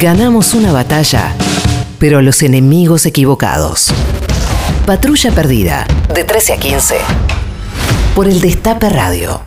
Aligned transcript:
Ganamos 0.00 0.52
una 0.52 0.72
batalla, 0.72 1.32
pero 1.98 2.20
los 2.20 2.42
enemigos 2.42 3.06
equivocados. 3.06 3.88
Patrulla 4.84 5.30
Perdida, 5.32 5.86
de 6.14 6.24
13 6.24 6.52
a 6.52 6.56
15. 6.58 6.96
Por 8.14 8.28
el 8.28 8.40
Destape 8.40 8.90
Radio. 8.90 9.40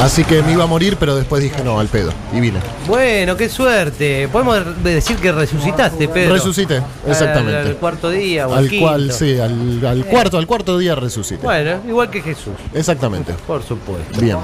Así 0.00 0.24
que 0.24 0.42
me 0.42 0.52
iba 0.52 0.64
a 0.64 0.66
morir, 0.66 0.96
pero 0.98 1.14
después 1.16 1.42
dije 1.42 1.62
no, 1.64 1.78
al 1.80 1.88
pedo. 1.88 2.12
Y 2.32 2.40
vine. 2.40 2.58
Bueno, 2.86 3.36
qué 3.36 3.48
suerte. 3.48 4.28
Podemos 4.28 4.82
decir 4.82 5.16
que 5.16 5.30
resucitaste, 5.32 6.08
Pedro. 6.08 6.34
Resucité, 6.34 6.82
exactamente. 7.08 7.58
Al, 7.60 7.66
al 7.68 7.76
cuarto 7.76 8.10
día 8.10 8.48
o 8.48 8.54
al 8.54 8.68
quinto. 8.68 8.86
cual, 8.86 9.12
sí, 9.12 9.38
al, 9.38 9.84
al 9.84 10.04
cuarto, 10.06 10.38
al 10.38 10.46
cuarto 10.46 10.78
día 10.78 10.94
resucité. 10.94 11.42
Bueno, 11.42 11.80
igual 11.88 12.10
que 12.10 12.20
Jesús, 12.20 12.54
Exactamente. 12.74 13.34
por 13.46 13.62
supuesto. 13.62 14.20
Bien. 14.20 14.38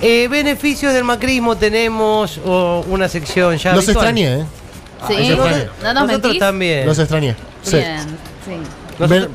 Eh, 0.00 0.28
beneficios 0.30 0.92
del 0.94 1.04
macrismo 1.04 1.56
tenemos 1.56 2.40
oh, 2.46 2.84
una 2.88 3.08
sección 3.08 3.56
ya. 3.56 3.74
Los 3.74 3.84
habitual. 3.88 4.06
extrañé, 4.06 4.40
¿eh? 4.40 4.44
Sí, 5.08 5.28
no 5.30 5.36
nos 5.36 5.94
Nosotros 5.94 6.06
mentís. 6.22 6.38
también. 6.38 6.86
Los 6.86 6.98
extrañé. 6.98 7.34
Sí. 7.62 7.76
Bien, 7.76 7.98
sí. 8.44 8.52
Nosotros 8.98 9.28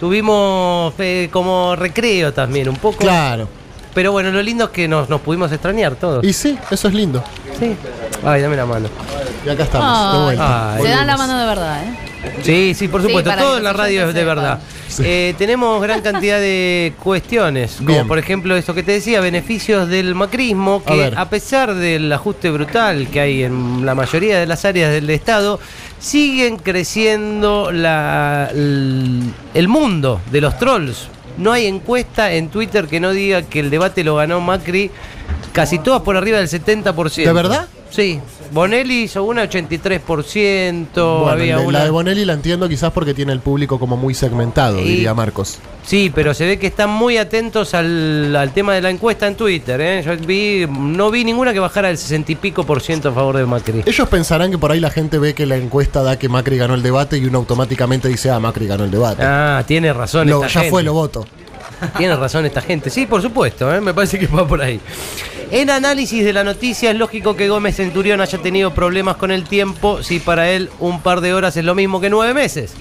tuvimos 0.00 0.94
eh, 0.98 1.28
como 1.32 1.74
recreo 1.76 2.32
también, 2.32 2.68
un 2.68 2.76
poco. 2.76 2.98
claro. 2.98 3.48
Pero 3.94 4.12
bueno, 4.12 4.30
lo 4.30 4.42
lindo 4.42 4.64
es 4.64 4.70
que 4.72 4.86
nos, 4.88 5.08
nos 5.08 5.22
pudimos 5.22 5.50
extrañar 5.52 5.94
todos. 5.94 6.22
Y 6.22 6.34
sí, 6.34 6.58
eso 6.70 6.88
es 6.88 6.92
lindo. 6.92 7.24
Sí. 7.58 7.74
Ay, 8.22 8.42
dame 8.42 8.54
la 8.54 8.66
mano. 8.66 8.90
Y 9.46 9.48
acá 9.48 9.62
estamos, 9.62 10.12
de 10.12 10.18
Ay, 10.18 10.24
vuelta. 10.24 10.74
Ay. 10.74 10.82
se 10.82 10.88
dan 10.90 11.06
la 11.06 11.16
mano 11.16 11.38
de 11.38 11.46
verdad, 11.46 11.82
¿eh? 11.82 11.96
Sí, 12.42 12.74
sí, 12.74 12.88
por 12.88 13.02
supuesto. 13.02 13.30
Todo 13.36 13.58
en 13.58 13.64
la 13.64 13.72
radio 13.72 14.08
es 14.08 14.14
de 14.14 14.24
verdad. 14.24 14.60
Eh, 15.00 15.34
tenemos 15.36 15.82
gran 15.82 16.00
cantidad 16.00 16.38
de 16.38 16.94
cuestiones, 17.02 17.76
como 17.76 17.88
Bien. 17.88 18.08
por 18.08 18.18
ejemplo 18.18 18.56
esto 18.56 18.74
que 18.74 18.82
te 18.82 18.92
decía, 18.92 19.20
beneficios 19.20 19.88
del 19.88 20.14
macrismo, 20.14 20.82
que 20.84 21.12
a, 21.14 21.28
pesar 21.28 21.74
del 21.74 22.10
ajuste 22.12 22.50
brutal 22.50 23.08
que 23.08 23.20
hay 23.20 23.42
en 23.42 23.84
la 23.84 23.94
mayoría 23.94 24.38
de 24.38 24.46
las 24.46 24.64
áreas 24.64 24.92
del 24.92 25.10
Estado, 25.10 25.60
siguen 25.98 26.56
creciendo 26.56 27.70
la, 27.72 28.48
el, 28.52 29.32
el 29.54 29.68
mundo 29.68 30.20
de 30.30 30.40
los 30.40 30.58
trolls. 30.58 31.08
No 31.38 31.52
hay 31.52 31.66
encuesta 31.66 32.32
en 32.32 32.48
Twitter 32.48 32.86
que 32.86 33.00
no 33.00 33.12
diga 33.12 33.42
que 33.42 33.60
el 33.60 33.70
debate 33.70 34.04
lo 34.04 34.16
ganó 34.16 34.40
Macri, 34.40 34.90
casi 35.52 35.78
todas 35.78 36.02
por 36.02 36.16
arriba 36.16 36.38
del 36.38 36.48
70%. 36.48 37.24
¿De 37.24 37.32
verdad? 37.32 37.68
Sí. 37.90 38.20
Bonelli 38.52 39.02
hizo 39.04 39.24
una 39.24 39.44
83%, 39.44 40.86
Bueno, 40.94 41.28
había 41.28 41.56
la, 41.56 41.62
una... 41.62 41.78
la 41.78 41.84
de 41.84 41.90
Bonelli 41.90 42.24
la 42.24 42.32
entiendo 42.34 42.68
quizás 42.68 42.92
porque 42.92 43.14
tiene 43.14 43.32
el 43.32 43.40
público 43.40 43.78
como 43.78 43.96
muy 43.96 44.14
segmentado, 44.14 44.80
Y- 44.80 44.84
diría 44.84 45.14
Marcos. 45.14 45.58
Sí, 45.84 46.10
pero 46.12 46.34
se 46.34 46.44
ve 46.46 46.58
que 46.58 46.66
están 46.66 46.90
muy 46.90 47.16
atentos 47.16 47.72
al, 47.72 48.34
al 48.34 48.50
tema 48.52 48.74
de 48.74 48.80
la 48.82 48.90
encuesta 48.90 49.28
en 49.28 49.36
Twitter. 49.36 49.80
¿eh? 49.80 50.02
Yo 50.04 50.16
vi, 50.16 50.66
no 50.68 51.12
vi 51.12 51.22
ninguna 51.24 51.52
que 51.52 51.60
bajara 51.60 51.90
el 51.90 51.96
60 51.96 52.32
y 52.32 52.34
pico 52.34 52.64
por 52.64 52.80
ciento 52.82 53.10
a 53.10 53.12
favor 53.12 53.36
de 53.36 53.46
Macri. 53.46 53.82
Ellos 53.86 54.08
pensarán 54.08 54.50
que 54.50 54.58
por 54.58 54.72
ahí 54.72 54.80
la 54.80 54.90
gente 54.90 55.18
ve 55.20 55.32
que 55.34 55.46
la 55.46 55.56
encuesta 55.56 56.02
da 56.02 56.18
que 56.18 56.28
Macri 56.28 56.56
ganó 56.58 56.74
el 56.74 56.82
debate 56.82 57.18
y 57.18 57.24
uno 57.26 57.38
automáticamente 57.38 58.08
dice, 58.08 58.30
ah, 58.30 58.40
Macri 58.40 58.66
ganó 58.66 58.82
el 58.82 58.90
debate. 58.90 59.22
Ah, 59.24 59.62
tiene 59.64 59.92
razón 59.92 60.28
Lo- 60.28 60.38
esta 60.38 60.48
ya 60.48 60.60
gente. 60.62 60.70
fue, 60.70 60.82
lo 60.82 60.92
voto. 60.92 61.24
Tiene 61.96 62.16
razón 62.16 62.46
esta 62.46 62.60
gente. 62.60 62.90
Sí, 62.90 63.06
por 63.06 63.22
supuesto, 63.22 63.74
¿eh? 63.74 63.80
me 63.80 63.94
parece 63.94 64.18
que 64.18 64.26
va 64.26 64.46
por 64.46 64.60
ahí. 64.62 64.80
En 65.50 65.70
análisis 65.70 66.24
de 66.24 66.32
la 66.32 66.42
noticia, 66.42 66.90
es 66.90 66.96
lógico 66.96 67.36
que 67.36 67.48
Gómez 67.48 67.76
Centurión 67.76 68.20
haya 68.20 68.38
tenido 68.38 68.74
problemas 68.74 69.16
con 69.16 69.30
el 69.30 69.44
tiempo, 69.44 70.02
si 70.02 70.18
para 70.18 70.50
él 70.50 70.70
un 70.80 71.00
par 71.00 71.20
de 71.20 71.34
horas 71.34 71.56
es 71.56 71.64
lo 71.64 71.74
mismo 71.74 72.00
que 72.00 72.10
nueve 72.10 72.34
meses. 72.34 72.74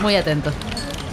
Muy 0.00 0.16
atento. 0.16 0.52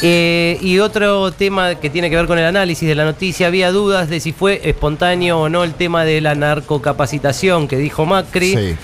Eh, 0.02 0.57
y 0.61 0.79
otro 0.79 1.31
tema 1.31 1.75
que 1.75 1.91
tiene 1.91 2.09
que 2.09 2.16
ver 2.16 2.25
con 2.25 2.39
el 2.39 2.45
análisis 2.45 2.89
de 2.89 2.95
la 2.95 3.05
noticia, 3.05 3.47
había 3.47 3.72
dudas 3.72 4.09
de 4.09 4.19
si 4.19 4.31
fue 4.33 4.59
espontáneo 4.63 5.41
o 5.41 5.49
no 5.49 5.63
el 5.63 5.75
tema 5.75 6.03
de 6.03 6.19
la 6.22 6.33
narcocapacitación 6.33 7.67
que 7.67 7.77
dijo 7.77 8.05
Macri. 8.05 8.55
Sí. 8.55 8.75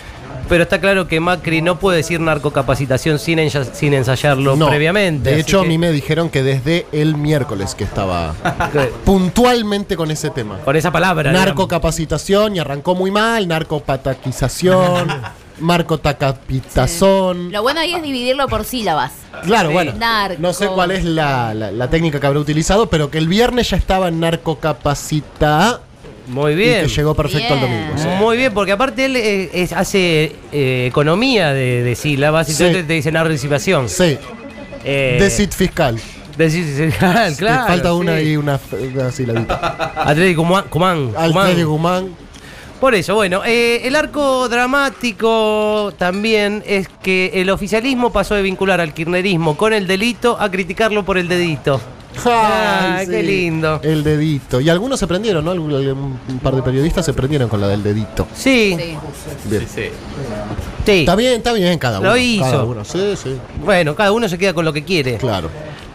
Pero 0.50 0.64
está 0.64 0.80
claro 0.80 1.08
que 1.08 1.20
Macri 1.20 1.62
no 1.62 1.78
puede 1.78 1.98
decir 1.98 2.20
narcocapacitación 2.22 3.20
sin, 3.20 3.40
ensa- 3.40 3.72
sin 3.74 3.94
ensayarlo 3.94 4.56
No, 4.56 4.68
previamente. 4.70 5.32
De 5.32 5.40
hecho, 5.42 5.60
a 5.60 5.64
mí 5.64 5.78
me 5.78 5.92
dijeron 5.92 6.30
que 6.30 6.42
desde 6.44 6.86
el 6.92 7.16
miércoles 7.16 7.76
que 7.76 7.84
estaba 7.84 8.34
puntualmente 9.06 9.96
con 9.98 10.10
ese 10.12 10.30
tema. 10.30 10.60
Con 10.60 10.76
esa 10.76 10.92
palabra. 10.92 11.32
Narcocapacitación 11.32 12.56
y 12.56 12.60
arrancó 12.60 12.96
muy 12.96 13.12
mal, 13.12 13.48
narcopataquización, 13.48 15.08
narcotacapitazón. 15.60 17.52
Lo 17.52 17.62
bueno 17.62 17.80
ahí 17.82 17.94
es 17.94 18.02
dividirlo 18.04 18.48
por 18.48 18.64
sílabas. 18.64 19.12
Claro, 19.44 19.70
Sí. 19.70 19.74
bueno, 19.74 19.94
Narco. 19.98 20.42
no 20.42 20.54
sé 20.54 20.68
cuál 20.68 20.92
es 20.92 21.04
la, 21.04 21.54
la- 21.54 21.72
la 21.72 21.90
técnica 21.90 22.20
que 22.20 22.28
habrá 22.28 22.40
utilizado, 22.40 22.88
pero 22.90 23.10
que 23.12 23.18
el 23.18 23.28
viernes 23.28 23.70
ya 23.70 23.78
estaba 23.78 24.08
en 24.08 24.20
narcocapacita 24.20 25.82
Muy 26.28 26.54
y 26.54 26.56
bien. 26.56 26.82
que 26.84 26.90
llegó 26.90 27.16
perfecto 27.16 27.54
al 27.54 27.62
domingo. 27.62 27.94
sí. 27.98 28.08
Muy 28.20 28.38
bien, 28.38 28.54
porque 28.54 28.72
aparte 28.74 29.06
él 29.06 29.16
eh, 29.16 29.50
es- 29.54 29.72
hace 29.74 30.36
eh, 30.52 30.86
economía 30.88 31.54
de, 31.54 31.84
de 31.84 31.96
sílabas 31.96 32.50
y 32.50 32.54
Sí. 32.54 32.64
entonces 32.64 32.88
te 32.88 32.94
dice 32.94 33.12
narrocipación. 33.12 33.88
Sí, 33.90 34.18
Eh, 34.84 35.18
decit 35.20 35.52
fiscal. 35.54 36.00
decir- 36.38 36.94
claro, 37.00 37.36
Te 37.36 37.68
falta 37.72 37.94
una 37.94 38.18
sí. 38.20 38.24
y 38.26 38.38
una, 38.38 38.60
una 38.94 39.12
sílabita. 39.12 39.94
Atlético 39.96 40.44
Cumán. 40.44 40.66
Cumán, 40.70 41.08
Cumán. 41.14 41.66
Guzmán. 41.66 42.08
Por 42.80 42.94
eso, 42.94 43.16
bueno, 43.16 43.42
eh, 43.44 43.82
el 43.88 43.96
arco 43.96 44.48
dramático 44.50 45.92
también 45.98 46.64
es 46.68 46.88
que 47.02 47.32
el 47.34 47.50
oficialismo 47.50 48.12
pasó 48.12 48.36
de 48.36 48.44
vincular 48.44 48.80
al 48.82 48.94
kirchnerismo 48.94 49.58
con 49.58 49.74
el 49.74 49.88
delito 49.88 50.38
a 50.40 50.52
criticarlo 50.52 51.04
por 51.04 51.18
el 51.18 51.28
dedito. 51.28 51.82
Ay, 52.26 53.08
qué 53.08 53.24
lindo. 53.24 53.80
El 53.84 54.04
dedito. 54.04 54.60
Y 54.62 54.70
algunos 54.70 55.00
se 55.00 55.08
prendieron, 55.08 55.46
¿no? 55.46 55.52
Algún- 55.52 55.74
Un 55.74 56.40
par 56.42 56.56
de 56.56 56.62
periodistas 56.64 57.06
se 57.06 57.14
prendieron 57.14 57.50
con 57.50 57.62
la 57.62 57.68
del 57.68 57.84
dedito. 57.84 58.28
Sí, 58.36 58.76
Sí. 58.80 58.98
Bien. 59.50 59.68
sí. 59.74 59.84
Está 60.86 61.16
bien, 61.16 61.34
está 61.34 61.52
bien 61.54 61.78
cada 61.80 62.00
uno. 62.00 62.10
Lo 62.10 62.18
hizo. 62.18 62.44
Cada 62.44 62.64
uno. 62.64 62.86
Sí, 62.86 63.14
sí. 63.22 63.36
Bueno, 63.64 63.94
cada 63.96 64.12
uno 64.14 64.30
se 64.30 64.38
queda 64.38 64.54
con 64.54 64.64
lo 64.66 64.72
que 64.72 64.84
quiere. 64.84 65.18
Claro. 65.18 65.50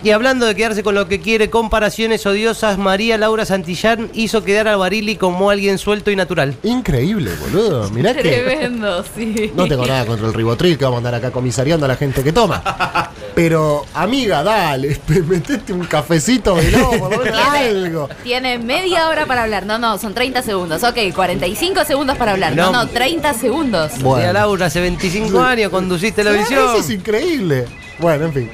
Y 0.05 0.11
hablando 0.11 0.47
de 0.47 0.55
quedarse 0.57 0.83
con 0.83 0.97
lo 0.97 1.07
que 1.07 1.21
quiere, 1.21 1.49
comparaciones 1.49 2.27
odiosas, 2.27 2.77
María 2.77 3.17
Laura 3.19 3.45
Santillán 3.45 4.11
hizo 4.15 4.43
quedar 4.43 4.67
a 4.67 4.77
Barili 4.77 5.15
como 5.17 5.49
alguien 5.49 5.79
suelto 5.79 6.11
y 6.11 6.17
natural. 6.17 6.57
Increíble, 6.65 7.31
boludo. 7.41 7.89
Mirá 7.91 8.13
que. 8.13 8.23
Tremendo, 8.23 9.05
sí. 9.17 9.53
No 9.55 9.67
tengo 9.69 9.87
nada 9.87 10.05
contra 10.05 10.27
el 10.27 10.35
ribotril 10.35 10.77
que 10.77 10.85
vamos 10.85 10.97
a 10.97 10.99
andar 10.99 11.15
acá 11.15 11.31
comisariando 11.31 11.87
a 11.87 11.89
la 11.89 11.97
gente 11.97 12.23
que 12.25 12.33
toma. 12.33 12.63
Pero, 13.35 13.87
amiga, 13.95 14.43
dale, 14.43 15.01
metete 15.27 15.73
un 15.73 15.85
cafecito, 15.87 16.55
veló, 16.57 16.91
por 16.91 17.17
lo 17.17 17.25
menos 17.25 17.41
algo. 17.41 18.09
Tiene 18.23 18.59
media 18.59 19.09
hora 19.09 19.25
para 19.27 19.45
hablar. 19.45 19.65
No, 19.67 19.79
no, 19.79 19.97
son 19.99 20.13
30 20.15 20.43
segundos. 20.43 20.83
Ok, 20.83 20.99
45 21.15 21.85
segundos 21.85 22.17
para 22.19 22.33
hablar. 22.33 22.55
No, 22.55 22.71
No. 22.71 22.85
no, 22.85 22.89
30 22.89 23.33
segundos. 23.35 23.93
Bueno. 24.01 24.17
María 24.17 24.33
Laura, 24.35 24.67
hace 24.67 24.81
25 24.81 25.41
años 25.41 25.71
conduciste 25.71 26.23
la 26.23 26.33
visión. 26.33 26.63
Eso 26.65 26.79
es 26.79 26.91
increíble. 26.91 27.65
Bueno, 27.99 28.27
en 28.27 28.33
fin. 28.33 28.51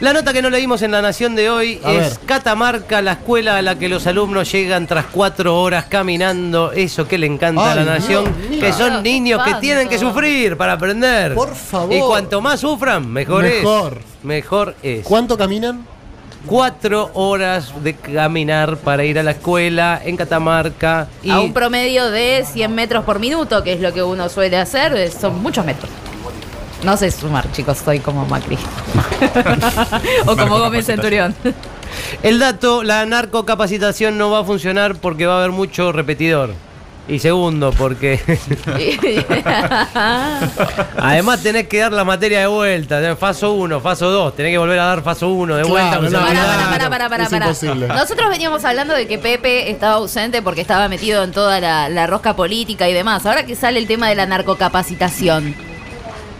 La 0.00 0.12
nota 0.12 0.32
que 0.32 0.42
no 0.42 0.50
leímos 0.50 0.82
en 0.82 0.90
La 0.90 1.02
Nación 1.02 1.36
de 1.36 1.48
hoy 1.50 1.80
A 1.84 1.92
es 1.92 1.98
ver. 2.18 2.26
Catamarca, 2.26 3.02
la 3.02 3.12
escuela 3.12 3.58
a 3.58 3.62
la 3.62 3.78
que 3.78 3.88
los 3.88 4.06
alumnos 4.06 4.50
llegan 4.50 4.86
tras 4.86 5.04
cuatro 5.06 5.60
horas 5.60 5.84
caminando. 5.88 6.72
Eso 6.72 7.06
que 7.06 7.18
le 7.18 7.26
encanta 7.26 7.72
a 7.72 7.74
la 7.76 7.84
Nación, 7.84 8.24
Dios 8.48 8.60
que 8.64 8.72
son 8.72 9.02
niños 9.02 9.42
que 9.44 9.54
tienen 9.60 9.88
que 9.88 9.98
sufrir 9.98 10.56
para 10.56 10.72
aprender. 10.72 11.34
Por 11.34 11.54
favor. 11.54 11.94
Y 11.94 12.00
cuanto 12.00 12.40
más 12.40 12.60
sufran, 12.60 13.08
mejor, 13.12 13.44
Mejor. 13.44 13.98
es. 13.98 14.11
Mejor 14.22 14.74
es. 14.82 15.04
¿Cuánto 15.04 15.36
caminan? 15.36 15.86
Cuatro 16.46 17.10
horas 17.14 17.72
de 17.82 17.94
caminar 17.94 18.76
para 18.78 19.04
ir 19.04 19.18
a 19.18 19.22
la 19.22 19.32
escuela 19.32 20.00
en 20.04 20.16
Catamarca. 20.16 21.08
Y 21.22 21.30
A 21.30 21.40
un 21.40 21.52
promedio 21.52 22.10
de 22.10 22.44
100 22.44 22.74
metros 22.74 23.04
por 23.04 23.20
minuto, 23.20 23.62
que 23.62 23.72
es 23.74 23.80
lo 23.80 23.92
que 23.92 24.02
uno 24.02 24.28
suele 24.28 24.56
hacer, 24.56 25.10
son 25.12 25.40
muchos 25.40 25.64
metros. 25.64 25.90
No 26.82 26.96
sé 26.96 27.12
sumar, 27.12 27.50
chicos, 27.52 27.78
soy 27.78 28.00
como 28.00 28.26
Macri. 28.26 28.58
o 30.26 30.36
como 30.36 30.58
Gómez 30.58 30.86
Centurión. 30.86 31.32
el 32.24 32.40
dato, 32.40 32.82
la 32.82 33.06
narcocapacitación 33.06 34.18
no 34.18 34.30
va 34.30 34.40
a 34.40 34.44
funcionar 34.44 34.96
porque 34.96 35.26
va 35.26 35.34
a 35.34 35.38
haber 35.38 35.52
mucho 35.52 35.92
repetidor. 35.92 36.54
Y 37.08 37.18
segundo, 37.18 37.72
porque 37.72 38.20
además 40.96 41.42
tenés 41.42 41.66
que 41.68 41.78
dar 41.78 41.92
la 41.92 42.04
materia 42.04 42.40
de 42.40 42.46
vuelta. 42.46 43.16
Faso 43.16 43.52
1, 43.54 43.80
faso 43.80 44.10
2. 44.10 44.36
Tenés 44.36 44.52
que 44.52 44.58
volver 44.58 44.78
a 44.78 44.84
dar 44.86 45.02
faso 45.02 45.28
1 45.30 45.56
de 45.56 45.64
vuelta. 45.64 45.98
Claro, 45.98 46.10
no, 46.10 46.20
pará, 46.20 46.70
pará, 46.70 46.88
pará, 46.90 47.08
pará, 47.08 47.24
es 47.24 47.32
imposible. 47.32 47.88
Nosotros 47.88 48.30
veníamos 48.30 48.64
hablando 48.64 48.94
de 48.94 49.06
que 49.08 49.18
Pepe 49.18 49.70
estaba 49.70 49.94
ausente 49.94 50.42
porque 50.42 50.60
estaba 50.60 50.88
metido 50.88 51.24
en 51.24 51.32
toda 51.32 51.60
la, 51.60 51.88
la 51.88 52.06
rosca 52.06 52.36
política 52.36 52.88
y 52.88 52.92
demás. 52.92 53.26
Ahora 53.26 53.44
que 53.46 53.56
sale 53.56 53.78
el 53.78 53.86
tema 53.86 54.08
de 54.08 54.14
la 54.14 54.26
narcocapacitación. 54.26 55.54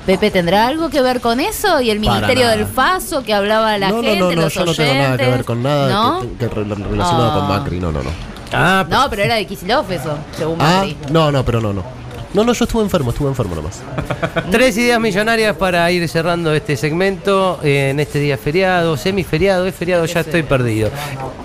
¿Pepe 0.06 0.30
tendrá 0.32 0.66
algo 0.66 0.90
que 0.90 1.00
ver 1.00 1.20
con 1.20 1.38
eso? 1.38 1.80
¿Y 1.80 1.90
el 1.90 2.00
Para 2.00 2.12
Ministerio 2.14 2.48
del 2.48 2.66
FASO 2.66 3.22
que 3.22 3.32
hablaba 3.34 3.78
la 3.78 3.90
no, 3.90 4.02
gente, 4.02 4.18
no, 4.18 4.30
no, 4.30 4.34
no, 4.36 4.42
los 4.42 4.54
yo 4.54 4.64
no 4.64 4.74
tengo 4.74 4.94
nada 4.94 5.16
que 5.16 5.22
oyentes? 5.22 5.30
ver 5.36 5.44
con 5.44 5.62
nada 5.62 5.88
¿No? 5.92 6.20
que, 6.20 6.28
que 6.38 6.48
re- 6.48 6.64
relacionado 6.64 7.30
Ah. 7.30 7.34
con 7.38 7.48
Macri, 7.48 7.78
no, 7.78 7.92
no, 7.92 8.02
no. 8.02 8.10
Ah, 8.52 8.84
No, 8.88 9.08
pero 9.10 9.22
era 9.22 9.34
de 9.36 9.46
Kicillof 9.46 9.90
eso, 9.90 10.18
según 10.36 10.56
Ah, 10.60 10.84
Macri. 10.84 10.96
no, 11.10 11.30
no, 11.32 11.44
pero 11.44 11.60
no, 11.60 11.72
no. 11.72 11.82
No, 12.34 12.44
no, 12.44 12.52
yo 12.54 12.64
estuve 12.64 12.82
enfermo, 12.82 13.10
estuve 13.10 13.28
enfermo 13.28 13.54
nomás. 13.54 13.82
Tres 14.50 14.76
ideas 14.78 14.98
millonarias 14.98 15.54
para 15.56 15.90
ir 15.90 16.08
cerrando 16.08 16.52
este 16.54 16.76
segmento 16.78 17.60
eh, 17.62 17.90
en 17.90 18.00
este 18.00 18.18
día 18.20 18.38
feriado, 18.38 18.96
semiferiado, 18.96 19.66
es 19.66 19.74
feriado, 19.74 20.06
ya 20.06 20.20
estoy 20.20 20.42
perdido. 20.42 20.90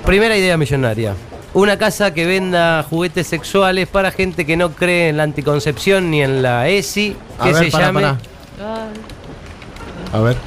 Primera 0.06 0.38
idea 0.38 0.56
millonaria. 0.56 1.14
Una 1.54 1.78
casa 1.78 2.14
que 2.14 2.26
venda 2.26 2.86
juguetes 2.90 3.28
sexuales 3.28 3.88
para 3.90 4.12
gente 4.12 4.46
que 4.46 4.56
no 4.56 4.72
cree 4.72 5.10
en 5.10 5.18
la 5.18 5.24
anticoncepción 5.24 6.10
ni 6.10 6.22
en 6.22 6.42
la 6.42 6.70
ESI, 6.70 7.18
A 7.40 7.44
que 7.46 7.54
ver, 7.54 7.66
se 7.66 7.72
pará, 7.72 7.86
llame 7.88 8.02
pará. 8.02 8.18
A 10.14 10.20
ver. 10.22 10.38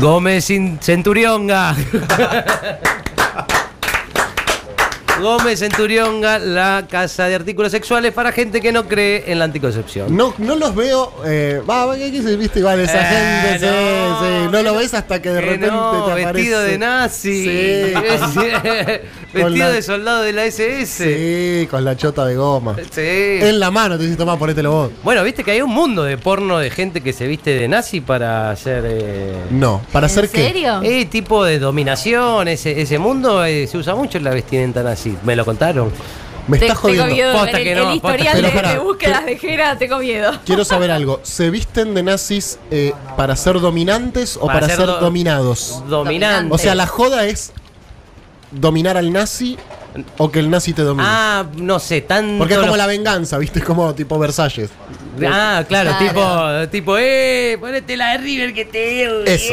Gómez 0.00 0.48
Cin- 0.50 0.78
Centurionga. 0.80 1.76
Gómez 5.22 5.60
Centurionga, 5.60 6.38
la 6.38 6.86
casa 6.90 7.26
de 7.28 7.34
artículos 7.36 7.70
sexuales 7.72 8.12
para 8.12 8.32
gente 8.32 8.60
que 8.60 8.72
no 8.72 8.86
cree 8.88 9.24
en 9.28 9.38
la 9.38 9.44
anticoncepción. 9.46 10.14
No, 10.16 10.34
no 10.38 10.56
los 10.56 10.74
veo. 10.74 11.12
Eh, 11.24 11.62
va, 11.68 11.94
¿qué 11.96 12.10
qué- 12.12 12.36
viste? 12.36 12.58
Igual 12.58 12.80
esa 12.80 13.00
Eh, 13.00 13.50
gente, 13.54 13.58
sí, 13.60 13.72
no, 13.72 14.20
sí. 14.20 14.48
No 14.52 14.62
lo 14.62 14.74
ves 14.74 14.92
hasta 14.94 15.22
que 15.22 15.30
de 15.30 15.40
Que 15.40 15.46
repente 15.46 15.66
no, 15.68 16.04
te 16.04 16.10
aparece. 16.12 16.32
vestido 16.32 16.60
de 16.60 16.78
nazi. 16.78 17.44
Sí, 17.44 17.94
vestido 19.32 19.66
la- 19.68 19.72
de 19.72 19.82
soldado 19.82 20.22
de 20.22 20.32
la 20.32 20.44
SS. 20.44 20.86
Sí, 21.62 21.66
con 21.68 21.84
la 21.84 21.96
chota 21.96 22.24
de 22.26 22.34
goma. 22.36 22.76
Sí. 22.90 23.00
En 23.00 23.58
la 23.60 23.70
mano 23.70 23.96
te 23.96 24.04
dice, 24.04 24.16
tomá, 24.16 24.38
ponételo 24.38 24.70
vos. 24.70 24.90
Bueno, 25.02 25.22
viste 25.24 25.42
que 25.44 25.52
hay 25.52 25.60
un 25.62 25.70
mundo 25.70 26.02
de 26.04 26.18
porno 26.18 26.58
de 26.58 26.70
gente 26.70 27.00
que 27.00 27.12
se 27.12 27.26
viste 27.26 27.50
de 27.58 27.68
nazi 27.68 28.00
para 28.00 28.50
hacer. 28.50 28.84
Eh, 28.86 29.32
No, 29.50 29.80
¿para 29.92 30.06
hacer 30.06 30.24
¿En 30.24 30.30
qué? 30.30 30.46
serio? 30.48 30.80
eh, 30.82 31.06
tipo 31.06 31.44
de 31.44 31.58
dominación, 31.58 32.48
ese, 32.48 32.80
ese 32.80 32.98
mundo 32.98 33.44
eh, 33.44 33.66
se 33.66 33.78
usa 33.78 33.94
mucho 33.94 34.18
en 34.18 34.24
la 34.24 34.30
vestimenta 34.30 34.82
nazi. 34.82 35.16
Me 35.24 35.36
lo 35.36 35.44
contaron. 35.44 35.90
Me 36.48 36.58
Te- 36.58 36.66
estás 36.66 36.82
tengo 36.82 36.94
jodiendo. 37.04 37.14
miedo 37.14 37.28
de 37.30 37.38
Posta 37.38 37.52
ver 37.56 37.62
que 37.62 37.72
el, 37.72 37.78
no, 37.78 37.92
el 37.92 38.00
posta 38.00 38.16
historial 38.18 38.42
de, 38.42 38.48
Pero 38.50 38.68
de 38.68 38.78
búsquedas 38.80 39.24
de 39.26 39.38
Jera, 39.38 39.78
tengo 39.78 39.98
miedo. 39.98 40.32
Quiero 40.44 40.64
saber 40.64 40.90
algo. 40.90 41.20
¿Se 41.22 41.50
visten 41.50 41.94
de 41.94 42.02
nazis 42.02 42.58
eh, 42.72 42.92
para 43.16 43.36
ser 43.36 43.60
dominantes 43.60 44.36
o 44.40 44.46
para, 44.46 44.66
ser, 44.68 44.86
do- 44.86 44.98
dominados? 44.98 45.84
Dominante. 45.88 46.52
O 46.52 46.58
sea, 46.58 46.74
la 46.74 46.88
joda 46.88 47.28
es 47.28 47.52
dominar 48.52 48.96
al 48.96 49.10
nazi 49.12 49.56
o 50.18 50.30
que 50.30 50.38
el 50.38 50.50
nazi 50.50 50.72
te 50.72 50.82
domine. 50.82 51.06
Ah, 51.08 51.44
no 51.56 51.78
sé, 51.78 52.00
tanto. 52.00 52.38
Porque 52.38 52.54
es 52.54 52.58
como 52.60 52.70
los- 52.72 52.78
la 52.78 52.86
venganza, 52.86 53.38
¿viste? 53.38 53.58
Es 53.58 53.64
como 53.64 53.94
tipo 53.94 54.18
Versalles. 54.18 54.70
Ah, 55.26 55.62
claro, 55.68 55.90
Claro. 55.98 56.68
tipo, 56.68 56.70
tipo, 56.70 56.96
eh, 56.98 57.58
ponete 57.60 57.96
la 57.98 58.12
de 58.12 58.18
River 58.18 58.54
que 58.54 58.64
te. 58.64 59.02
Eso. 59.04 59.52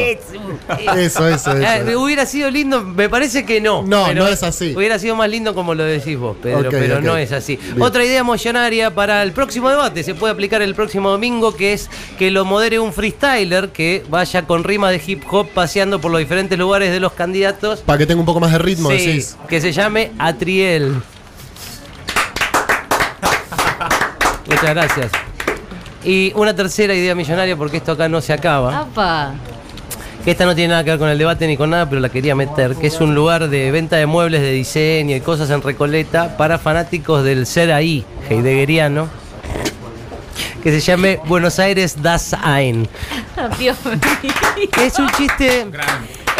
Eso, 0.96 1.28
eso, 1.28 1.50
Ah, 1.50 1.76
eso. 1.78 2.00
hubiera 2.00 2.24
sido 2.26 2.50
lindo, 2.50 2.82
me 2.82 3.08
parece 3.08 3.44
que 3.44 3.60
no. 3.60 3.82
No, 3.82 4.12
no 4.14 4.26
es 4.28 4.42
así. 4.42 4.74
Hubiera 4.74 4.98
sido 4.98 5.16
más 5.16 5.28
lindo 5.28 5.54
como 5.54 5.74
lo 5.74 5.84
decís 5.84 6.18
vos, 6.18 6.36
Pedro, 6.42 6.70
pero 6.70 7.00
no 7.00 7.16
es 7.16 7.32
así. 7.32 7.56
Bien. 7.56 7.82
Otra 7.82 8.04
idea 8.04 8.20
emocionaria 8.20 8.94
para 8.94 9.22
el 9.22 9.32
próximo 9.32 9.68
debate, 9.68 10.02
se 10.02 10.14
puede 10.14 10.32
aplicar 10.32 10.62
el 10.62 10.74
próximo 10.74 11.10
domingo, 11.10 11.54
que 11.54 11.72
es 11.74 11.90
que 12.18 12.30
lo 12.30 12.44
modere 12.44 12.78
un 12.78 12.92
freestyler 12.92 13.68
que 13.70 14.02
vaya 14.08 14.46
con 14.46 14.64
rima 14.64 14.90
de 14.90 15.00
hip 15.06 15.22
hop 15.30 15.48
paseando 15.52 16.00
por 16.00 16.10
los 16.10 16.20
diferentes 16.20 16.58
lugares 16.58 16.90
de 16.90 17.00
los 17.00 17.12
candidatos. 17.12 17.80
Para 17.80 17.98
que 17.98 18.06
tenga 18.06 18.20
un 18.20 18.26
poco 18.26 18.40
más 18.40 18.52
de 18.52 18.58
ritmo, 18.58 18.90
Sí, 18.90 18.96
decís. 19.06 19.36
que 19.48 19.60
se 19.60 19.72
llame 19.72 20.12
Atriel. 20.30 21.02
Muchas 24.46 24.70
gracias. 24.70 25.12
Y 26.02 26.32
una 26.34 26.54
tercera 26.54 26.94
idea 26.94 27.14
millonaria, 27.14 27.56
porque 27.56 27.76
esto 27.76 27.92
acá 27.92 28.08
no 28.08 28.20
se 28.20 28.32
acaba. 28.32 28.80
Apa. 28.80 29.34
Que 30.24 30.32
esta 30.32 30.44
no 30.44 30.54
tiene 30.54 30.68
nada 30.72 30.84
que 30.84 30.90
ver 30.90 30.98
con 30.98 31.08
el 31.08 31.18
debate 31.18 31.46
ni 31.46 31.56
con 31.56 31.70
nada, 31.70 31.88
pero 31.88 32.00
la 32.00 32.08
quería 32.08 32.34
meter. 32.34 32.76
Que 32.76 32.88
es 32.88 33.00
un 33.00 33.14
lugar 33.14 33.48
de 33.48 33.70
venta 33.70 33.96
de 33.96 34.06
muebles, 34.06 34.40
de 34.42 34.52
diseño 34.52 35.16
y 35.16 35.20
cosas 35.20 35.50
en 35.50 35.62
Recoleta 35.62 36.36
para 36.36 36.58
fanáticos 36.58 37.24
del 37.24 37.46
ser 37.46 37.72
ahí, 37.72 38.04
heideggeriano. 38.28 39.08
Que 40.62 40.72
se 40.72 40.80
llame 40.80 41.20
Buenos 41.24 41.58
Aires 41.58 42.02
Das 42.02 42.34
Ein. 42.34 42.86
Dios 43.58 43.78
mío. 43.84 43.94
Es 44.82 44.98
un 44.98 45.08
chiste. 45.12 45.66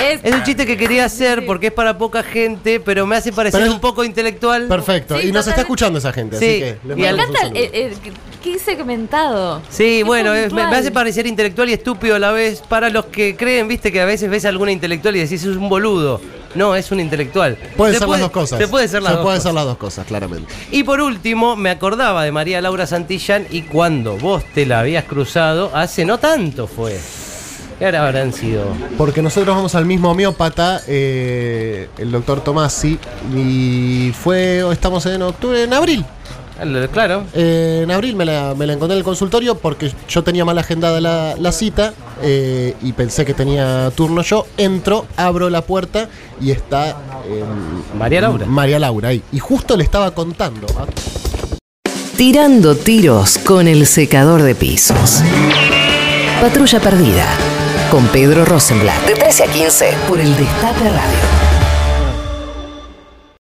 Es- 0.00 0.20
Es 0.24 0.34
un 0.34 0.42
chiste 0.42 0.66
que 0.66 0.76
quería 0.76 1.04
hacer 1.04 1.44
porque 1.46 1.68
es 1.68 1.72
para 1.72 1.96
poca 1.98 2.22
gente, 2.22 2.80
pero 2.80 3.06
me 3.06 3.16
hace 3.16 3.32
parecer 3.32 3.58
Pero 3.60 3.70
es- 3.70 3.74
un 3.74 3.80
poco 3.80 4.04
intelectual. 4.04 4.66
Perfecto. 4.66 5.18
Sí, 5.18 5.28
y 5.28 5.32
nos 5.32 5.46
está 5.46 5.52
totalmente. 5.56 5.60
escuchando 5.62 5.98
esa 5.98 6.12
gente, 6.12 6.38
Sí, 6.38 6.44
así 6.44 6.58
que 6.58 6.64
les 6.88 6.96
y 6.98 7.00
Me 7.00 7.06
mandamos 7.06 7.28
un 7.30 7.36
encanta 7.36 7.58
el, 7.58 7.70
saludo. 7.70 7.74
el- 7.74 7.92
el- 7.92 8.12
qué 8.42 8.58
segmentado. 8.58 9.62
Sí, 9.70 9.84
Qué 9.98 10.04
bueno, 10.04 10.34
es- 10.34 10.44
me, 10.44 10.48
puntual. 10.48 10.70
me 10.70 10.76
hace 10.76 10.90
parecer 10.90 11.26
intelectual 11.26 11.68
y 11.68 11.72
estúpido 11.74 12.16
a 12.16 12.18
la 12.18 12.32
vez 12.32 12.62
para 12.68 12.88
los 12.90 13.06
que 13.06 13.36
creen, 13.36 13.68
viste, 13.68 13.92
que 13.92 14.00
a 14.00 14.04
veces 14.04 14.30
ves 14.30 14.44
a 14.44 14.48
alguna 14.48 14.72
intelectual 14.72 15.16
y 15.16 15.20
decís 15.20 15.42
es 15.42 15.56
un 15.56 15.68
boludo. 15.68 16.20
No, 16.54 16.74
es 16.74 16.90
un 16.90 16.98
intelectual. 16.98 17.56
Puede 17.76 17.92
Se 17.92 18.00
ser 18.00 18.08
las 18.08 18.20
dos 18.20 18.30
cosas. 18.32 18.58
Se 18.58 18.66
puede 18.66 18.88
ser 18.88 19.02
las 19.02 19.12
Se 19.12 19.16
dos 19.18 19.24
puede 19.24 19.36
cosas. 19.36 19.42
ser 19.44 19.54
las 19.54 19.64
dos 19.66 19.76
cosas, 19.78 20.04
claramente. 20.06 20.52
Y 20.72 20.82
por 20.82 21.00
último, 21.00 21.54
me 21.54 21.70
acordaba 21.70 22.24
de 22.24 22.32
María 22.32 22.60
Laura 22.60 22.88
Santillán 22.88 23.46
y 23.50 23.62
cuando 23.62 24.16
vos 24.16 24.42
te 24.52 24.66
la 24.66 24.80
habías 24.80 25.04
cruzado, 25.04 25.70
hace 25.74 26.04
no 26.04 26.18
tanto 26.18 26.66
fue. 26.66 26.98
¿Qué 27.80 27.86
ahora 27.86 28.06
habrán 28.06 28.34
sido? 28.34 28.66
Porque 28.98 29.22
nosotros 29.22 29.56
vamos 29.56 29.74
al 29.74 29.86
mismo 29.86 30.10
homeópata, 30.10 30.82
eh, 30.86 31.88
el 31.96 32.12
doctor 32.12 32.44
Tomasi, 32.44 32.98
y 33.34 34.12
fue, 34.12 34.70
estamos 34.70 35.06
en 35.06 35.22
octubre, 35.22 35.62
en 35.62 35.72
abril. 35.72 36.04
Claro. 36.92 37.24
Eh, 37.32 37.80
en 37.84 37.90
abril 37.90 38.16
me 38.16 38.26
la, 38.26 38.54
me 38.54 38.66
la 38.66 38.74
encontré 38.74 38.96
en 38.96 38.98
el 38.98 39.04
consultorio 39.04 39.54
porque 39.54 39.90
yo 40.10 40.22
tenía 40.22 40.44
mal 40.44 40.58
agendada 40.58 41.00
la, 41.00 41.34
la 41.38 41.52
cita 41.52 41.94
eh, 42.22 42.76
y 42.82 42.92
pensé 42.92 43.24
que 43.24 43.32
tenía 43.32 43.90
turno 43.96 44.20
yo. 44.20 44.46
Entro, 44.58 45.06
abro 45.16 45.48
la 45.48 45.62
puerta 45.62 46.10
y 46.38 46.50
está 46.50 46.90
eh, 46.90 47.42
María 47.96 48.20
Laura. 48.20 48.44
María 48.44 48.78
Laura 48.78 49.08
ahí. 49.08 49.22
Y 49.32 49.38
justo 49.38 49.74
le 49.78 49.84
estaba 49.84 50.10
contando. 50.10 50.66
¿ah? 50.78 50.84
Tirando 52.18 52.74
tiros 52.76 53.38
con 53.38 53.66
el 53.66 53.86
secador 53.86 54.42
de 54.42 54.54
pisos. 54.54 55.22
Patrulla 56.42 56.78
perdida. 56.78 57.26
Con 57.90 58.06
Pedro 58.06 58.44
Rosenblatt. 58.44 59.04
De 59.04 59.14
13 59.14 59.42
a 59.42 59.46
15 59.48 59.94
por 60.06 60.20
el 60.20 60.36
Destape 60.36 60.90
Radio. 60.90 61.49